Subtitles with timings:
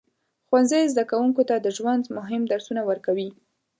[0.47, 3.29] ښوونځی زده کوونکو ته د ژوند مهم درسونه ورکوي.